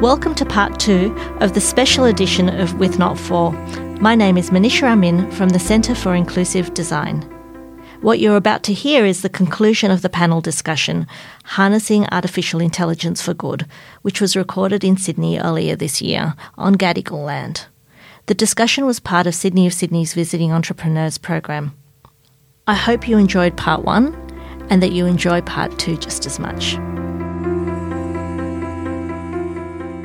[0.00, 3.52] Welcome to part two of the special edition of With Not For.
[4.00, 7.20] My name is Manisha Amin from the Centre for Inclusive Design.
[8.00, 11.06] What you're about to hear is the conclusion of the panel discussion,
[11.44, 13.66] Harnessing Artificial Intelligence for Good,
[14.00, 17.66] which was recorded in Sydney earlier this year on Gadigal land.
[18.24, 21.76] The discussion was part of Sydney of Sydney's Visiting Entrepreneurs program.
[22.66, 24.14] I hope you enjoyed part one
[24.70, 26.78] and that you enjoy part two just as much.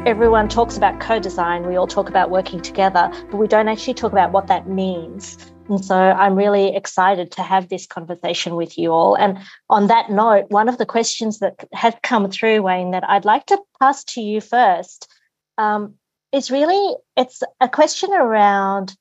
[0.06, 3.96] Everyone talks about co design, we all talk about working together, but we don't actually
[3.96, 5.36] talk about what that means.
[5.68, 9.16] And so I'm really excited to have this conversation with you all.
[9.16, 13.26] And on that note, one of the questions that has come through, Wayne, that I'd
[13.26, 15.12] like to pass to you first
[15.58, 15.96] um,
[16.32, 18.96] is really it's a question around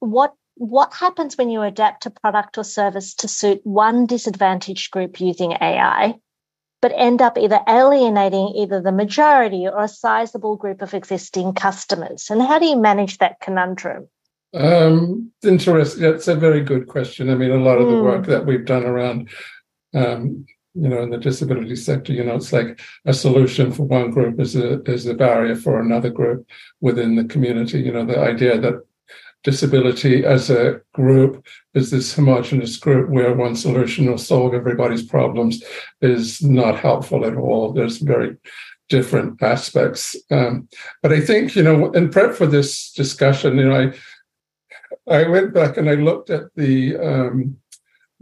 [0.00, 5.22] what what happens when you adapt a product or service to suit one disadvantaged group
[5.22, 6.16] using AI,
[6.80, 12.30] but end up either alienating either the majority or a sizable group of existing customers?
[12.30, 14.08] And how do you manage that conundrum?
[14.52, 16.02] Um, interesting.
[16.02, 17.30] That's a very good question.
[17.30, 18.02] I mean, a lot of the mm.
[18.02, 19.28] work that we've done around,
[19.94, 24.10] um, you know, in the disability sector, you know, it's like a solution for one
[24.10, 26.48] group is a is a barrier for another group
[26.80, 27.80] within the community.
[27.80, 28.82] You know, the idea that
[29.42, 35.62] disability as a group is this homogenous group where one solution will solve everybody's problems
[36.00, 37.72] is not helpful at all.
[37.72, 38.36] There's very
[38.88, 40.16] different aspects.
[40.30, 40.68] Um,
[41.02, 43.92] but I think, you know, in prep for this discussion, you know, I
[45.08, 47.56] I went back and I looked at the um,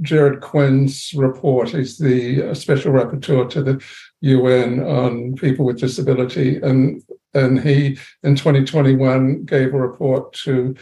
[0.01, 1.71] Gerard Quinn's report.
[1.71, 3.85] He's the uh, special rapporteur to the
[4.21, 7.03] UN on people with disability, and
[7.35, 10.75] and he in 2021 gave a report to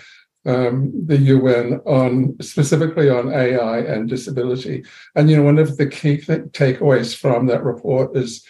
[0.46, 4.84] um, the UN on specifically on AI and disability.
[5.14, 8.46] And you know, one of the key th- takeaways from that report is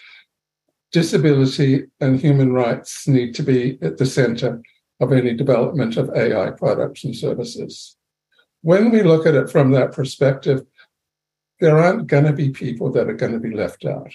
[0.93, 4.63] disability and human rights need to be at the center
[5.01, 7.97] of any development of AI products and services.
[8.63, 10.63] When we look at it from that perspective,
[11.61, 14.13] there aren't going to be people that are going to be left out.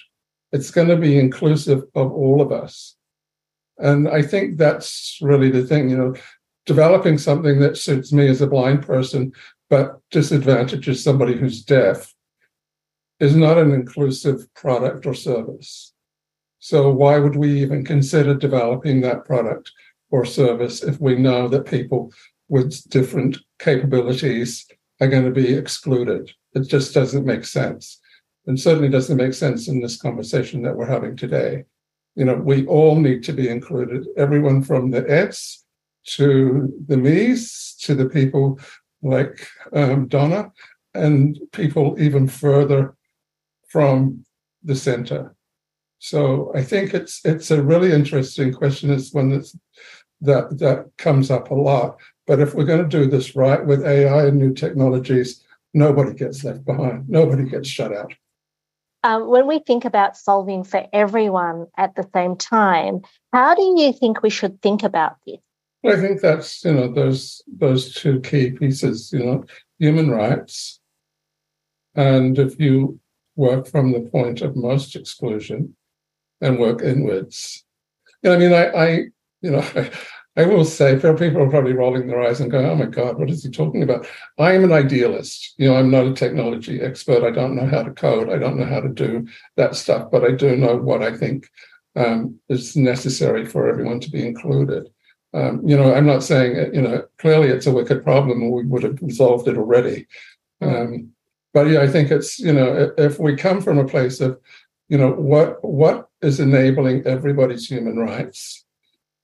[0.52, 2.96] It's going to be inclusive of all of us.
[3.78, 6.14] And I think that's really the thing, you know,
[6.66, 9.32] developing something that suits me as a blind person,
[9.68, 12.14] but disadvantages somebody who's deaf
[13.20, 15.92] is not an inclusive product or service.
[16.58, 19.70] So why would we even consider developing that product
[20.10, 22.12] or service if we know that people
[22.48, 24.66] with different capabilities
[25.00, 26.30] are going to be excluded.
[26.54, 27.98] It just doesn't make sense.
[28.46, 31.64] And certainly doesn't make sense in this conversation that we're having today.
[32.14, 35.64] You know, we all need to be included, everyone from the Eds
[36.04, 38.58] to the me's to the people
[39.02, 40.52] like um, Dona
[40.94, 42.94] and people even further
[43.68, 44.24] from
[44.62, 45.34] the center.
[45.98, 48.90] So I think it's it's a really interesting question.
[48.90, 49.56] It's one that's
[50.20, 52.00] that that comes up a lot.
[52.26, 56.44] But if we're going to do this right with AI and new technologies, nobody gets
[56.44, 57.08] left behind.
[57.08, 58.12] Nobody gets shut out.
[59.04, 63.00] Um, when we think about solving for everyone at the same time,
[63.32, 65.40] how do you think we should think about this?
[65.84, 69.12] I think that's you know those those two key pieces.
[69.12, 69.44] You know,
[69.78, 70.80] human rights,
[71.94, 73.00] and if you
[73.36, 75.74] work from the point of most exclusion
[76.40, 77.64] and work inwards.
[78.22, 78.88] You know, I mean, I, I
[79.40, 79.64] you know,
[80.36, 83.30] I will say, people are probably rolling their eyes and going, "Oh my God, what
[83.30, 84.06] is he talking about?"
[84.38, 85.54] I am an idealist.
[85.58, 87.22] You know, I'm not a technology expert.
[87.24, 88.30] I don't know how to code.
[88.30, 89.26] I don't know how to do
[89.56, 91.48] that stuff, but I do know what I think
[91.96, 94.88] um, is necessary for everyone to be included.
[95.34, 98.82] Um, you know, I'm not saying, you know, clearly it's a wicked problem, we would
[98.82, 100.06] have resolved it already.
[100.60, 101.10] Um,
[101.54, 104.38] but yeah, I think it's, you know, if we come from a place of,
[104.88, 108.62] you know, what what is enabling everybody's human rights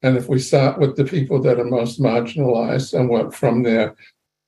[0.02, 3.96] and if we start with the people that are most marginalized and work from there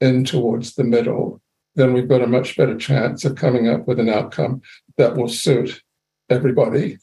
[0.00, 1.40] in towards the middle,
[1.74, 4.62] then we've got a much better chance of coming up with an outcome
[4.96, 5.82] that will suit
[6.28, 6.98] everybody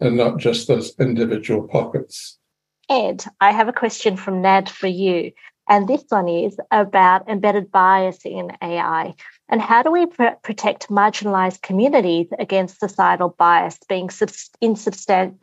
[0.00, 2.38] and not just those individual pockets.
[2.88, 5.32] Ed, I have a question from Nad for you.
[5.68, 9.14] And this one is about embedded bias in AI.
[9.50, 15.34] And how do we pr- protect marginalized communities against societal bias being subst- insubstan-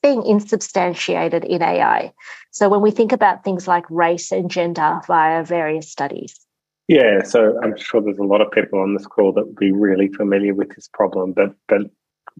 [0.00, 2.12] being insubstantiated in AI?
[2.52, 6.38] So when we think about things like race and gender via various studies.
[6.86, 9.72] Yeah, so I'm sure there's a lot of people on this call that would be
[9.72, 11.82] really familiar with this problem, but but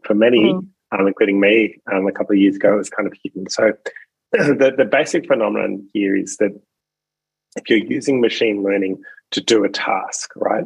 [0.05, 0.67] for many, mm.
[0.93, 3.49] um, including me, um, a couple of years ago, it was kind of hidden.
[3.49, 3.73] So
[4.59, 6.59] the, the basic phenomenon here is that
[7.57, 9.03] if you're using machine learning
[9.33, 10.65] to do a task, right?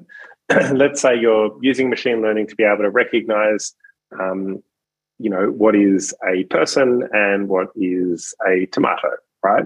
[0.72, 3.74] Let's say you're using machine learning to be able to recognize
[4.18, 4.62] um,
[5.18, 9.08] you know, what is a person and what is a tomato,
[9.42, 9.64] right?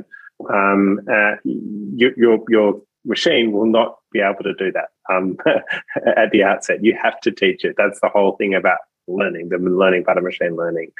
[0.52, 5.37] Um, uh, your, your, your machine will not be able to do that um,
[6.17, 6.85] at the outset.
[6.85, 7.75] You have to teach it.
[7.76, 10.93] That's the whole thing about learning, the learning part of machine learning.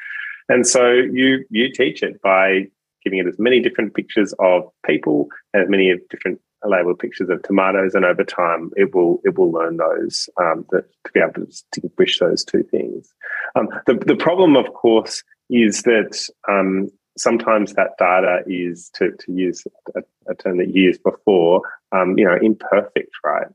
[0.49, 2.67] And so you you teach it by
[3.03, 7.95] giving it as many different pictures of people, as many different labeled pictures of tomatoes,
[7.95, 11.47] and over time it will it will learn those um, that, to be able to
[11.47, 13.15] distinguish those two things.
[13.57, 19.33] Um, the the problem, of course, is that um, sometimes that data is to to
[19.33, 19.65] use
[19.95, 21.63] a, a term that you used before,
[21.93, 23.47] um, you know, imperfect, right?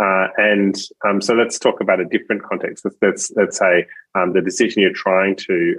[0.00, 0.76] Uh, and
[1.06, 2.84] um, so let's talk about a different context.
[2.84, 5.76] Let's let's, let's say um, the decision you're trying to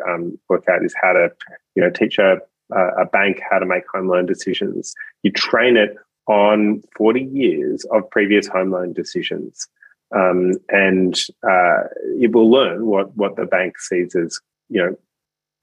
[0.49, 1.31] work out is how to,
[1.75, 2.37] you know, teach a,
[2.73, 4.93] a bank how to make home loan decisions.
[5.23, 5.95] You train it
[6.27, 9.67] on 40 years of previous home loan decisions.
[10.15, 11.83] Um, and uh,
[12.19, 14.39] it will learn what, what the bank sees as,
[14.69, 14.95] you know,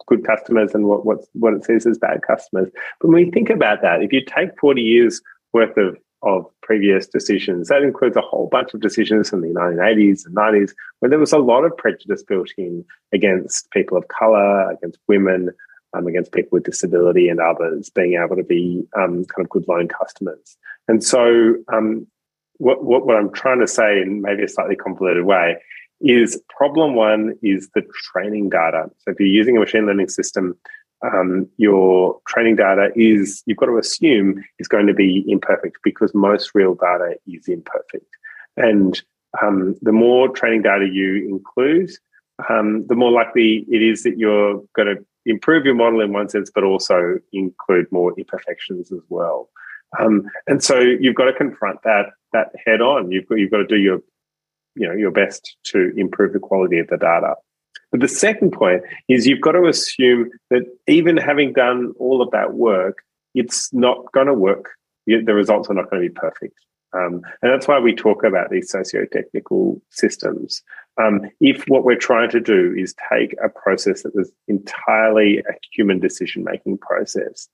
[0.07, 2.69] good customers and what, what, what it sees as bad customers.
[3.01, 5.21] But when we think about that, if you take 40 years
[5.53, 10.27] worth of, of previous decisions, that includes a whole bunch of decisions from the 1980s
[10.27, 14.71] and 90s, where there was a lot of prejudice built in against people of color,
[14.73, 15.51] against women,
[15.94, 19.66] um, against people with disability and others being able to be um, kind of good
[19.69, 20.56] loan customers.
[20.88, 22.06] And so, um,
[22.58, 25.56] what, what, what I'm trying to say in maybe a slightly convoluted way
[26.00, 27.82] is problem one is the
[28.12, 28.90] training data.
[28.98, 30.56] So, if you're using a machine learning system,
[31.02, 36.14] um, your training data is you've got to assume is going to be imperfect because
[36.14, 38.06] most real data is imperfect.
[38.56, 39.00] And
[39.42, 41.90] um, the more training data you include,
[42.48, 46.28] um, the more likely it is that you're going to improve your model in one
[46.28, 49.49] sense, but also include more imperfections as well.
[49.99, 53.11] Um, and so you've got to confront that that head on.
[53.11, 54.00] You've got you've got to do your
[54.75, 57.34] you know your best to improve the quality of the data.
[57.90, 62.31] But the second point is you've got to assume that even having done all of
[62.31, 62.99] that work,
[63.34, 64.70] it's not going to work.
[65.06, 66.55] The results are not going to be perfect.
[66.92, 70.62] Um, and that's why we talk about these socio-technical systems.
[71.00, 75.52] Um, if what we're trying to do is take a process that was entirely a
[75.72, 77.48] human decision-making process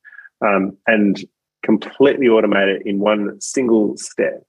[0.45, 1.23] um, and
[1.63, 4.45] completely automate it in one single step,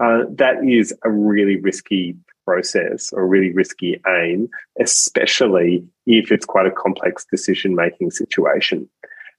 [0.00, 4.48] uh, that is a really risky process or really risky aim,
[4.80, 8.88] especially if it's quite a complex decision-making situation.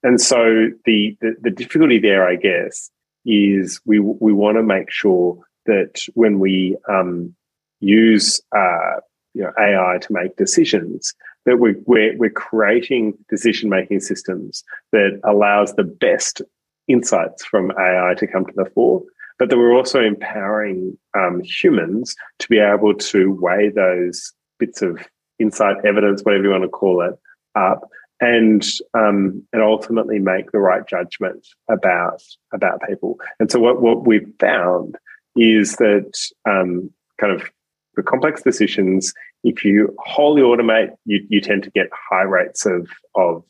[0.04, 2.92] And so the, the, the difficulty there, I guess,
[3.30, 5.38] is we we want to make sure
[5.68, 7.34] that when we um,
[7.80, 9.00] use uh,
[9.34, 11.14] you know AI to make decisions,
[11.46, 16.42] that we're we're, we're creating decision making systems that allows the best
[16.88, 19.04] insights from AI to come to the fore,
[19.38, 25.08] but that we're also empowering um, humans to be able to weigh those bits of
[25.38, 27.14] insight, evidence, whatever you want to call it,
[27.56, 27.88] up
[28.22, 32.22] and um, and ultimately make the right judgment about
[32.54, 33.20] about people.
[33.40, 34.98] And so what what we've found
[35.36, 36.18] is that
[36.50, 37.50] um, kind of
[37.96, 39.14] the complex decisions,
[39.44, 43.44] if you wholly automate, you, you tend to get high rates of of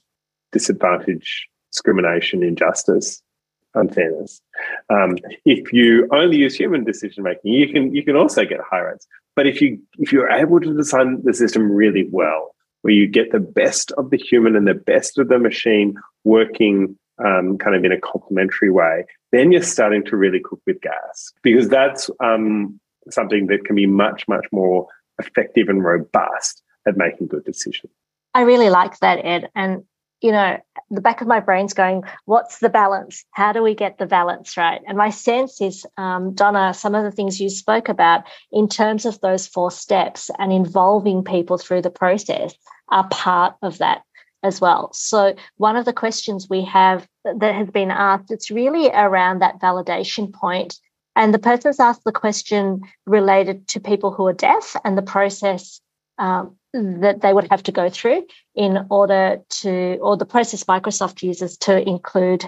[0.51, 3.21] disadvantage, discrimination, injustice,
[3.75, 4.41] unfairness.
[4.89, 8.81] Um, if you only use human decision making, you can you can also get high
[8.81, 9.07] rates.
[9.35, 13.31] But if you if you're able to design the system really well, where you get
[13.31, 17.83] the best of the human and the best of the machine working um, kind of
[17.83, 22.79] in a complementary way, then you're starting to really cook with gas because that's um,
[23.09, 24.87] something that can be much, much more
[25.19, 27.91] effective and robust at making good decisions.
[28.33, 29.49] I really like that, Ed.
[29.55, 29.83] And,
[30.21, 30.57] you know,
[30.89, 33.23] the back of my brain's going, what's the balance?
[33.31, 34.81] How do we get the balance right?
[34.87, 39.05] And my sense is, um, Dona, some of the things you spoke about in terms
[39.05, 42.53] of those four steps and involving people through the process
[42.89, 44.01] are part of that
[44.43, 44.91] as well.
[44.93, 49.59] So one of the questions we have that has been asked, it's really around that
[49.59, 50.79] validation point.
[51.15, 55.81] And the person's asked the question related to people who are deaf and the process
[56.19, 61.23] um, that they would have to go through in order to, or the process Microsoft
[61.23, 62.45] uses to include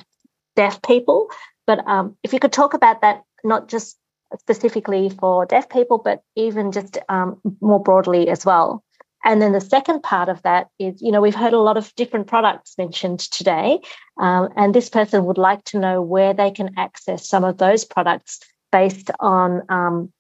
[0.56, 1.30] deaf people.
[1.66, 3.98] But um, if you could talk about that, not just
[4.40, 8.84] specifically for deaf people, but even just um, more broadly as well.
[9.24, 11.94] And then the second part of that is, you know, we've heard a lot of
[11.96, 13.80] different products mentioned today.
[14.20, 17.86] Um, and this person would like to know where they can access some of those
[17.86, 18.40] products
[18.72, 20.12] based on um,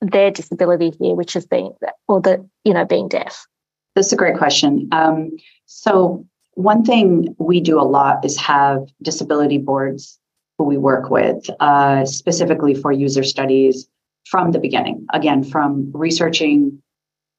[0.00, 1.72] their disability here, which is being,
[2.08, 3.46] or the, you know, being deaf.
[3.94, 4.88] That's a great question.
[4.92, 5.30] Um,
[5.64, 10.18] so, one thing we do a lot is have disability boards
[10.58, 13.88] who we work with, uh, specifically for user studies
[14.24, 15.06] from the beginning.
[15.12, 16.82] Again, from researching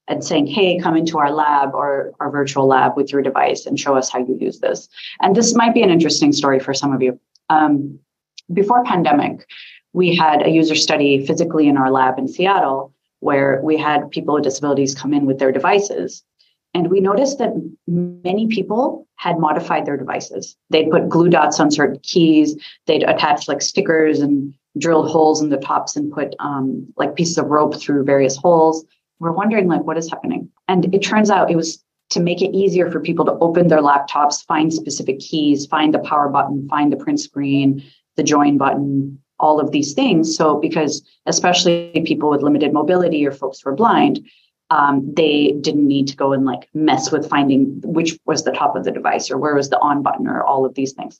[0.08, 3.80] and saying, hey, come into our lab or our virtual lab with your device and
[3.80, 4.88] show us how you use this.
[5.22, 7.20] And this might be an interesting story for some of you.
[7.50, 8.00] Um,
[8.54, 9.46] before pandemic,
[9.98, 14.36] we had a user study physically in our lab in Seattle where we had people
[14.36, 16.24] with disabilities come in with their devices.
[16.76, 17.54] And we noticed that
[17.88, 20.56] many people had modified their devices.
[20.70, 25.50] They'd put glue dots on certain keys, they'd attach like stickers and drilled holes in
[25.50, 28.86] the tops and put um, like pieces of rope through various holes.
[29.20, 30.48] We're wondering like what is happening.
[30.68, 33.82] And it turns out it was to make it easier for people to open their
[33.82, 37.84] laptops, find specific keys, find the power button, find the print screen,
[38.16, 40.36] the join button, all of these things.
[40.36, 44.26] So, because especially people with limited mobility or folks who are blind,
[44.70, 48.76] um, they didn't need to go and like mess with finding which was the top
[48.76, 51.20] of the device or where was the on button or all of these things.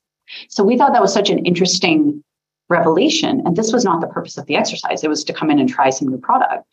[0.50, 2.24] So, we thought that was such an interesting
[2.70, 3.42] revelation.
[3.46, 5.70] And this was not the purpose of the exercise, it was to come in and
[5.70, 6.66] try some new product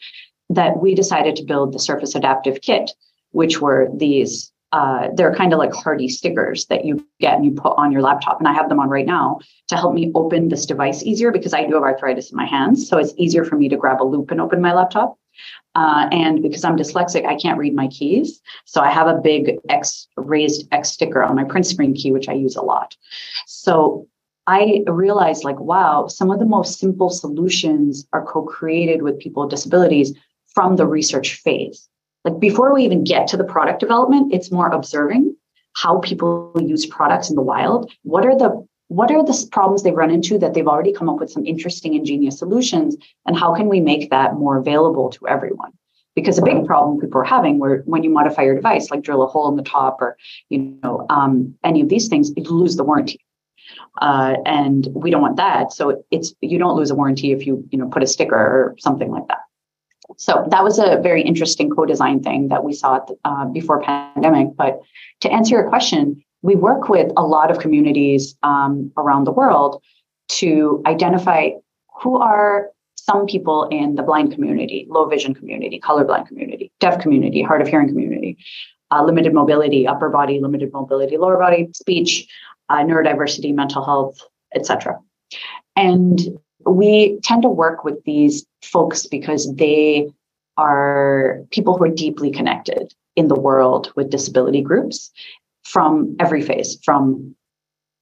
[0.50, 2.90] that we decided to build the Surface Adaptive Kit,
[3.30, 7.52] which were these uh, they're kind of like hardy stickers that you get and you
[7.52, 8.40] put on your laptop.
[8.40, 9.38] And I have them on right now
[9.68, 12.88] to help me open this device easier because I do have arthritis in my hands.
[12.88, 15.16] So it's easier for me to grab a loop and open my laptop.
[15.76, 18.40] Uh, and because I'm dyslexic, I can't read my keys.
[18.64, 22.28] So I have a big X raised X sticker on my print screen key, which
[22.28, 22.96] I use a lot.
[23.46, 24.08] So
[24.48, 29.50] I realized like, wow, some of the most simple solutions are co-created with people with
[29.50, 30.14] disabilities
[30.52, 31.88] from the research phase.
[32.24, 35.36] Like before we even get to the product development, it's more observing
[35.74, 37.92] how people use products in the wild.
[38.02, 41.18] What are the what are the problems they run into that they've already come up
[41.18, 45.72] with some interesting ingenious solutions and how can we make that more available to everyone?
[46.14, 49.22] Because a big problem people are having where when you modify your device like drill
[49.22, 50.16] a hole in the top or
[50.48, 53.20] you know um, any of these things you lose the warranty.
[54.00, 55.72] Uh, and we don't want that.
[55.72, 58.76] So it's you don't lose a warranty if you you know put a sticker or
[58.78, 59.43] something like that
[60.16, 64.56] so that was a very interesting co-design thing that we saw uh, before pandemic.
[64.56, 64.80] But
[65.20, 69.82] to answer your question, we work with a lot of communities um, around the world
[70.28, 71.50] to identify
[72.02, 77.42] who are some people in the blind community, low vision community, colorblind community, deaf community,
[77.42, 78.38] hard of hearing community,
[78.90, 82.26] uh, limited mobility, upper body, limited mobility, lower body, speech,
[82.70, 84.20] uh, neurodiversity, mental health,
[84.54, 84.98] etc.
[85.76, 86.20] And
[86.66, 90.10] we tend to work with these folks because they
[90.56, 95.10] are people who are deeply connected in the world with disability groups
[95.64, 97.34] from every phase from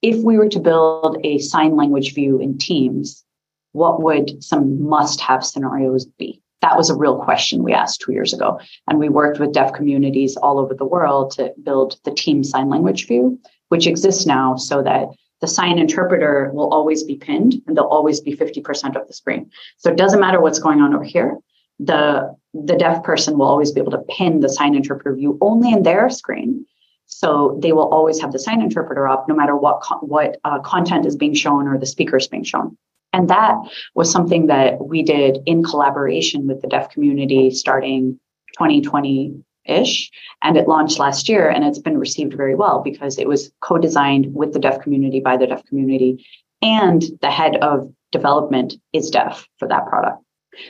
[0.03, 3.25] if we were to build a sign language view in teams
[3.73, 6.43] what would some must have scenarios be?
[6.61, 8.61] That was a real question we asked two years ago.
[8.87, 12.69] And we worked with deaf communities all over the world to build the team sign
[12.69, 13.41] language view
[13.73, 15.09] which exists now so that
[15.43, 19.51] the sign interpreter will always be pinned and they'll always be 50% of the screen.
[19.77, 21.37] So it doesn't matter what's going on over here.
[21.81, 25.73] The, the deaf person will always be able to pin the sign interpreter view only
[25.73, 26.65] in their screen.
[27.07, 31.07] So they will always have the sign interpreter up no matter what, what uh, content
[31.07, 32.79] is being shown or the speaker is being shown.
[33.13, 33.57] And that
[33.97, 38.21] was something that we did in collaboration with the deaf community starting
[38.57, 40.11] 2020 ish.
[40.43, 43.79] And it launched last year and it's been received very well because it was co
[43.79, 46.25] designed with the deaf community by the deaf community.
[46.61, 50.23] And the head of development is deaf for that product.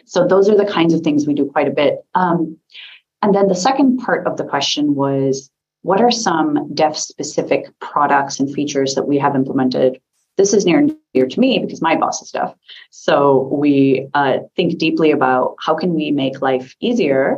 [0.07, 2.05] So those are the kinds of things we do quite a bit.
[2.15, 2.57] Um,
[3.21, 5.51] and then the second part of the question was
[5.83, 10.01] what are some deaf specific products and features that we have implemented?
[10.37, 12.55] This is near and dear to me because my boss is deaf.
[12.91, 17.37] So we uh, think deeply about how can we make life easier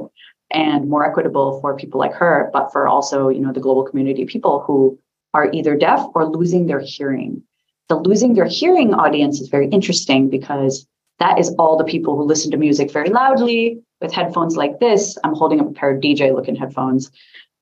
[0.55, 4.23] and more equitable for people like her, but for also, you know, the global community
[4.23, 4.99] of people who
[5.35, 7.43] are either deaf or losing their hearing.
[7.89, 10.87] The losing their hearing audience is very interesting because
[11.19, 15.19] that is all the people who listen to music very loudly with headphones like this.
[15.25, 17.11] I'm holding up a pair of DJ looking headphones.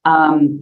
[0.05, 0.61] Um,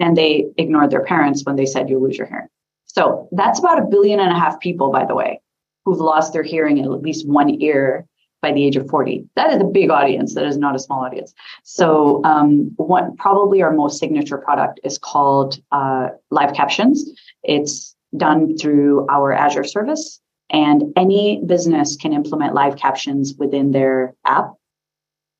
[0.00, 2.48] and they ignored their parents when they said you lose your hearing.
[2.86, 5.40] So that's about a billion and a half people, by the way,
[5.84, 8.06] who've lost their hearing in at least one ear
[8.40, 9.28] by the age of 40.
[9.36, 10.34] That is a big audience.
[10.34, 11.34] That is not a small audience.
[11.64, 17.10] So, um, one probably our most signature product is called uh, Live Captions.
[17.42, 24.14] It's done through our Azure service, and any business can implement live captions within their
[24.24, 24.54] app.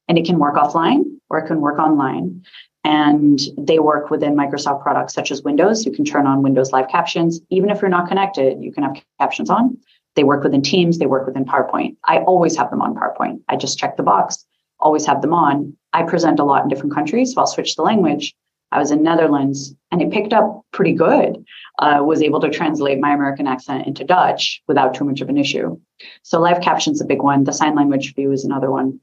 [0.08, 2.44] And it can work offline or it can work online.
[2.84, 5.84] And they work within Microsoft products such as Windows.
[5.84, 7.40] You can turn on Windows live captions.
[7.50, 9.76] Even if you're not connected, you can have captions on.
[10.18, 11.94] They work within Teams, they work within PowerPoint.
[12.04, 13.40] I always have them on PowerPoint.
[13.48, 14.44] I just check the box,
[14.80, 15.76] always have them on.
[15.92, 18.34] I present a lot in different countries, so I'll switch the language.
[18.72, 21.44] I was in Netherlands and it picked up pretty good.
[21.78, 25.38] Uh, was able to translate my American accent into Dutch without too much of an
[25.38, 25.78] issue.
[26.24, 27.44] So live caption's a big one.
[27.44, 28.98] The sign language view is another one.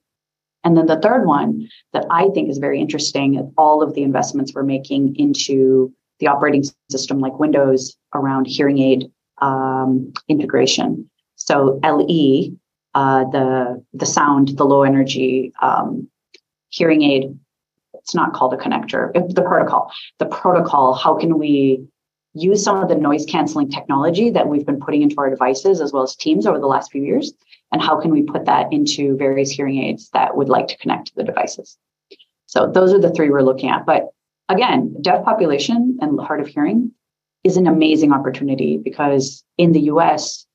[0.65, 4.53] And then the third one that I think is very interesting all of the investments
[4.53, 9.09] we're making into the operating system like Windows around hearing aid
[9.45, 11.09] um, integration.
[11.35, 12.55] So LE,
[12.95, 16.09] uh, the the sound, the low energy um,
[16.69, 17.37] hearing aid.
[17.93, 19.13] It's not called a connector.
[19.13, 19.91] The protocol.
[20.19, 20.93] The protocol.
[20.93, 21.87] How can we
[22.33, 25.93] use some of the noise canceling technology that we've been putting into our devices as
[25.93, 27.33] well as teams over the last few years
[27.71, 31.07] and how can we put that into various hearing aids that would like to connect
[31.07, 31.77] to the devices
[32.45, 34.09] so those are the three we're looking at but
[34.49, 36.91] again deaf population and hard of hearing
[37.45, 40.45] is an amazing opportunity because in the us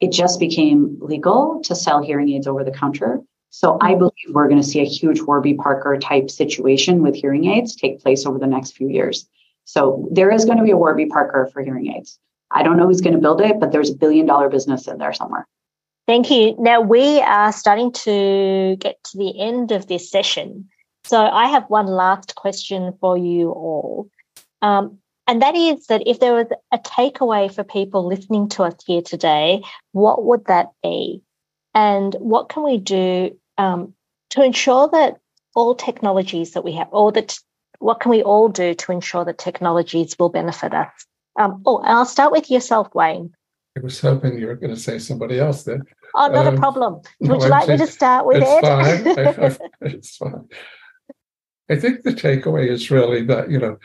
[0.00, 3.20] it just became legal to sell hearing aids over the counter
[3.50, 7.46] so i believe we're going to see a huge warby parker type situation with hearing
[7.46, 9.26] aids take place over the next few years
[9.64, 12.18] so there is going to be a warby parker for hearing aids
[12.52, 14.98] i don't know who's going to build it but there's a billion dollar business in
[14.98, 15.48] there somewhere
[16.06, 16.54] Thank you.
[16.58, 20.68] Now we are starting to get to the end of this session.
[21.04, 24.10] So I have one last question for you all.
[24.60, 28.74] Um, and that is that if there was a takeaway for people listening to us
[28.86, 29.62] here today,
[29.92, 31.22] what would that be?
[31.74, 33.94] And what can we do um,
[34.30, 35.18] to ensure that
[35.54, 37.38] all technologies that we have, or that
[37.78, 40.90] what can we all do to ensure that technologies will benefit us?
[41.38, 43.32] Um, oh, I'll start with yourself, Wayne.
[43.76, 45.82] I was hoping you were going to say somebody else then.
[46.14, 47.00] Oh, not um, a problem.
[47.20, 48.60] Would no, you like me to start with it's Ed?
[48.60, 49.18] Fine.
[49.26, 50.48] I, I, it's fine.
[51.68, 53.78] I think the takeaway is really that, you know,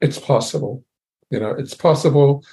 [0.00, 0.84] it's possible.
[1.30, 2.44] You know, it's possible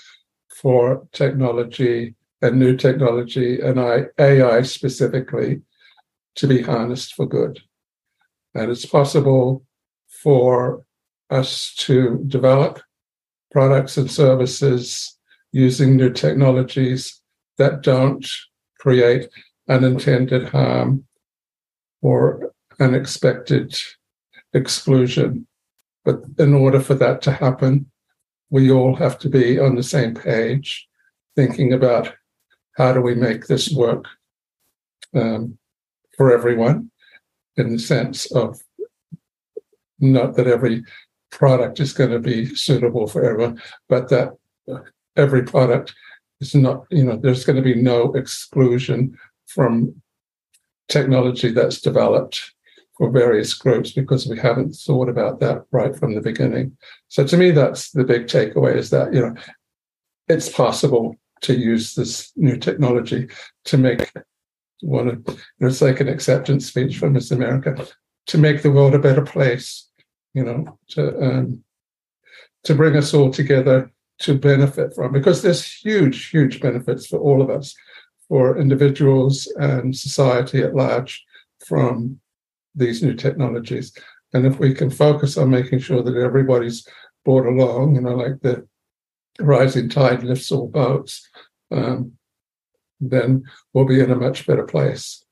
[0.55, 3.79] for technology and new technology and
[4.19, 5.61] AI specifically
[6.35, 7.59] to be harnessed for good.
[8.55, 9.65] And it's possible
[10.07, 10.85] for
[11.29, 12.81] us to develop
[13.51, 15.17] products and services
[15.51, 17.21] using new technologies
[17.57, 18.27] that don't
[18.79, 19.29] create
[19.69, 21.05] unintended harm
[22.01, 23.75] or unexpected
[24.53, 25.47] exclusion.
[26.05, 27.89] But in order for that to happen,
[28.49, 30.87] we all have to be on the same page,
[31.35, 32.13] thinking about
[32.77, 34.05] how do we make this work
[35.15, 35.57] um,
[36.17, 36.91] for everyone
[37.57, 38.59] in the sense of
[39.99, 40.83] not that every
[41.31, 44.33] product is going to be suitable for everyone, but that
[45.15, 45.93] every product
[46.41, 49.95] is not, you know, there's going to be no exclusion from
[50.89, 52.53] technology that's developed
[52.97, 56.77] for various groups because we haven't thought about that right from the beginning.
[57.07, 59.35] So to me, that's the big takeaway is that, you know,
[60.27, 63.27] it's possible to use this new technology
[63.65, 64.11] to make
[64.81, 67.87] one of, you know, it's like an acceptance speech from Miss America,
[68.27, 69.89] to make the world a better place,
[70.33, 71.63] you know, to um,
[72.63, 77.41] to bring us all together to benefit from because there's huge, huge benefits for all
[77.41, 77.75] of us,
[78.27, 81.23] for individuals and society at large
[81.65, 82.19] from
[82.75, 83.95] these new technologies.
[84.33, 86.87] And if we can focus on making sure that everybody's
[87.23, 88.67] brought along, you know, like the
[89.39, 91.29] rising tide lifts all boats,
[91.71, 92.13] um,
[92.99, 95.23] then we'll be in a much better place.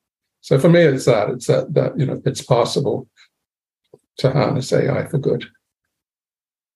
[0.42, 3.08] So for me, it's that it's that that you know it's possible
[4.18, 5.46] to harness AI for good.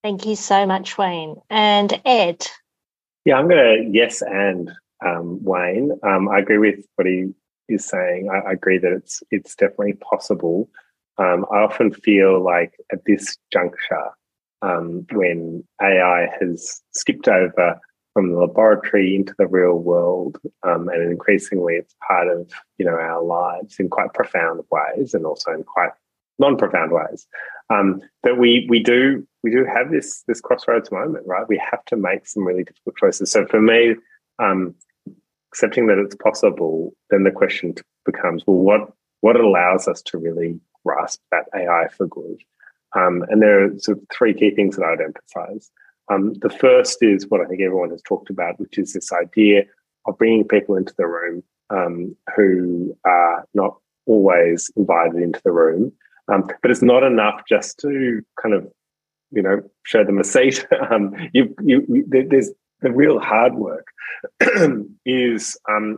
[0.04, 1.38] Thank you so much, Wayne.
[1.50, 2.46] And Ed?
[3.26, 4.72] Yeah, I'm going to yes and
[5.04, 5.92] um, Wayne.
[6.04, 7.34] Um, I agree with what he
[7.70, 8.30] is saying.
[8.32, 10.70] I, I agree that it's it's definitely possible.
[11.18, 14.10] Um, I often feel like at this juncture,
[14.62, 17.80] um, when AI has skipped over
[18.14, 22.96] from the laboratory into the real world, um, and increasingly it's part of you know
[22.96, 25.92] our lives in quite profound ways, and also in quite
[26.40, 27.28] non-profound ways.
[27.70, 31.48] Um, that we we do we do have this this crossroads moment, right?
[31.48, 33.32] We have to make some really difficult choices.
[33.32, 33.96] So for me,
[34.40, 34.76] um,
[35.56, 37.74] accepting that it's possible, then the question
[38.06, 38.92] becomes, well, what
[39.22, 42.40] what allows us to really grasp that AI for good?
[42.96, 45.72] Um, and there are sort of three key things that I'd emphasize.
[46.12, 49.64] Um, the first is what I think everyone has talked about, which is this idea
[50.06, 55.92] of bringing people into the room um, who are not always invited into the room
[56.28, 58.68] um, but it's not enough just to kind of,
[59.32, 60.66] you know, show them a seat.
[60.92, 62.52] um, you, you, there's
[62.86, 63.88] the real hard work
[65.08, 65.98] is um,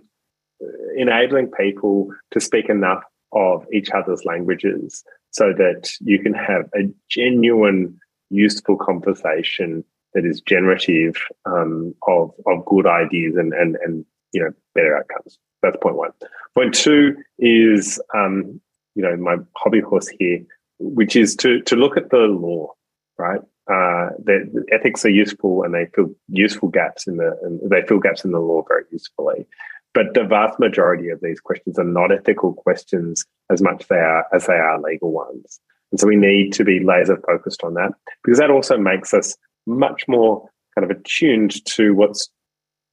[0.95, 6.89] enabling people to speak enough of each other's languages so that you can have a
[7.10, 14.41] genuine, useful conversation that is generative um, of of good ideas and and and you
[14.41, 15.38] know better outcomes.
[15.62, 16.12] That's point one.
[16.56, 18.62] Point two is um,
[18.95, 20.39] you know my hobby horse here,
[20.80, 22.71] which is to to look at the law,
[23.17, 23.41] right?
[23.69, 27.99] Uh, the, ethics are useful and they fill useful gaps in the and they fill
[27.99, 29.45] gaps in the law very usefully.
[29.93, 34.25] but the vast majority of these questions are not ethical questions as much they are
[34.34, 35.60] as they are legal ones.
[35.91, 37.91] And so we need to be laser focused on that
[38.23, 42.30] because that also makes us much more kind of attuned to what's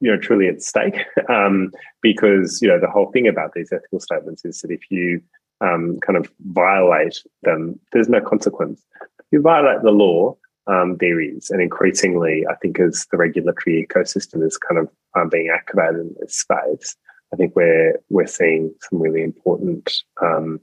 [0.01, 1.05] you know truly at stake.
[1.29, 5.21] Um, because you know the whole thing about these ethical statements is that if you
[5.61, 8.83] um, kind of violate them, there's no consequence.
[9.01, 13.87] If you violate the law, um, there is, and increasingly, I think as the regulatory
[13.87, 16.95] ecosystem is kind of um, being activated in this space,
[17.33, 20.59] I think we're we're seeing some really important, um,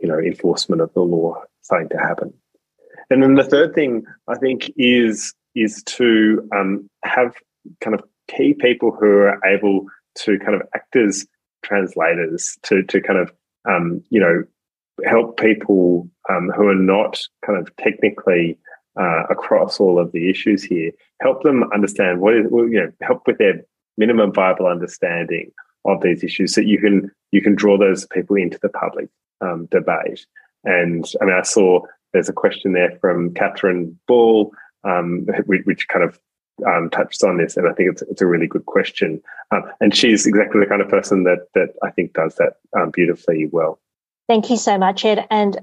[0.00, 2.32] you know, enforcement of the law starting to happen.
[3.10, 7.34] And then the third thing I think is is to um, have
[7.80, 11.26] kind of key people who are able to kind of act as
[11.62, 13.32] translators to to kind of
[13.68, 14.44] um, you know
[15.04, 18.58] help people um, who are not kind of technically
[19.00, 23.26] uh, across all of the issues here, help them understand what is you know help
[23.26, 23.62] with their
[23.96, 25.50] minimum viable understanding
[25.84, 29.08] of these issues, so you can you can draw those people into the public
[29.40, 30.26] um, debate.
[30.64, 31.80] And I mean, I saw
[32.12, 34.52] there's a question there from Catherine Ball,
[34.84, 36.20] um, which, which, kind of
[36.66, 39.22] um, touches on this, and I think it's it's a really good question.
[39.50, 42.90] Um, and she's exactly the kind of person that that I think does that um,
[42.90, 43.80] beautifully well.
[44.28, 45.26] Thank you so much, Ed.
[45.30, 45.58] And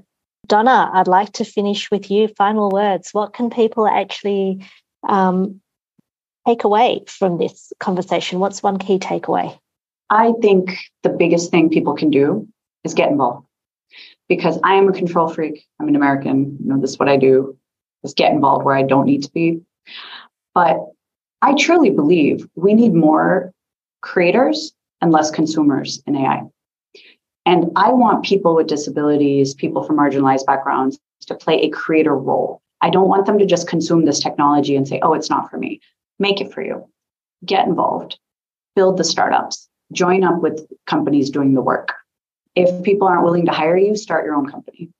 [0.50, 2.26] Dona, I'd like to finish with you.
[2.26, 3.10] Final words.
[3.12, 4.66] What can people actually
[5.08, 5.60] um,
[6.44, 8.40] take away from this conversation?
[8.40, 9.56] What's one key takeaway?
[10.10, 12.48] I think the biggest thing people can do
[12.82, 13.46] is get involved
[14.28, 15.64] because I am a control freak.
[15.80, 16.56] I'm an American.
[16.60, 17.56] You know, this is what I do
[18.02, 19.60] is get involved where I don't need to be.
[20.52, 20.80] But
[21.42, 23.52] I truly believe we need more
[24.00, 26.42] creators and less consumers in AI.
[27.46, 32.62] And I want people with disabilities, people from marginalized backgrounds to play a creator role.
[32.80, 35.58] I don't want them to just consume this technology and say, oh, it's not for
[35.58, 35.80] me.
[36.18, 36.86] Make it for you.
[37.44, 38.18] Get involved,
[38.76, 41.94] build the startups, join up with companies doing the work.
[42.54, 44.90] If people aren't willing to hire you, start your own company.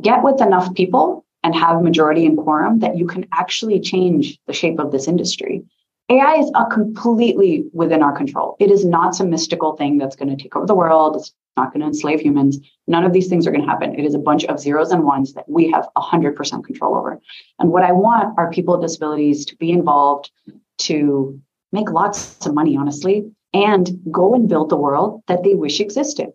[0.00, 4.52] Get with enough people and have majority and quorum that you can actually change the
[4.52, 5.64] shape of this industry.
[6.10, 8.56] AI is a completely within our control.
[8.60, 11.16] It is not some mystical thing that's going to take over the world.
[11.16, 12.58] It's not going to enslave humans.
[12.86, 13.98] None of these things are going to happen.
[13.98, 17.20] It is a bunch of zeros and ones that we have 100% control over.
[17.58, 20.30] And what I want are people with disabilities to be involved,
[20.78, 21.40] to
[21.72, 26.30] make lots of money, honestly, and go and build the world that they wish existed.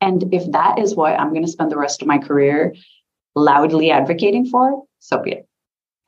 [0.00, 2.74] And if that is what I'm going to spend the rest of my career
[3.34, 5.48] loudly advocating for, so be it.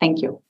[0.01, 0.43] Thank you.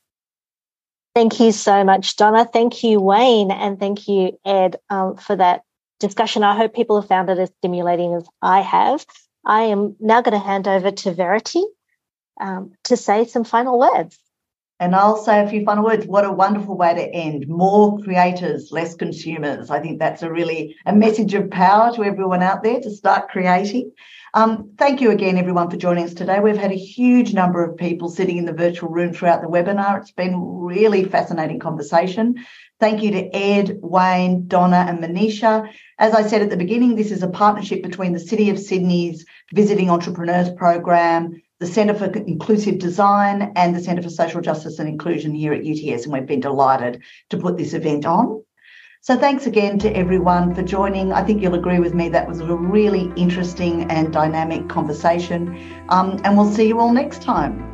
[1.14, 2.44] Thank you so much, Dona.
[2.44, 3.52] Thank you, Wayne.
[3.52, 5.62] And thank you, Ed, um, for that
[6.06, 6.44] discussion.
[6.44, 9.04] I hope people have found it as stimulating as I have.
[9.44, 11.64] I am now going to hand over to Verity
[12.40, 14.18] um, to say some final words.
[14.80, 16.04] And I'll say a few final words.
[16.04, 17.46] What a wonderful way to end.
[17.46, 19.70] More creators, less consumers.
[19.70, 23.28] I think that's a really a message of power to everyone out there to start
[23.28, 23.92] creating.
[24.34, 26.40] Um, thank you again, everyone, for joining us today.
[26.40, 30.00] We've had a huge number of people sitting in the virtual room throughout the webinar.
[30.00, 32.44] It's been really fascinating conversation.
[32.80, 35.70] Thank you to Ed, Wayne, Dona, and Manisha.
[35.98, 39.24] As I said at the beginning, this is a partnership between the City of Sydney's
[39.52, 44.88] Visiting Entrepreneurs Program, the Centre for Inclusive Design, and the Centre for Social Justice and
[44.88, 46.04] Inclusion here at UTS.
[46.04, 48.42] And we've been delighted to put this event on.
[49.02, 51.12] So thanks again to everyone for joining.
[51.12, 55.56] I think you'll agree with me that was a really interesting and dynamic conversation.
[55.90, 57.70] Um, and we'll see you all next time.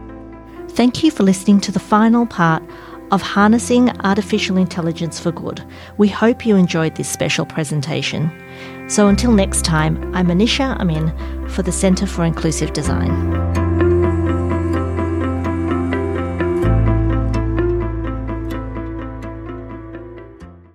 [0.71, 2.63] Thank you for listening to the final part
[3.11, 5.65] of Harnessing Artificial Intelligence for Good.
[5.97, 8.31] We hope you enjoyed this special presentation.
[8.89, 13.70] So until next time, I'm Manisha Amin for the Centre for Inclusive Design.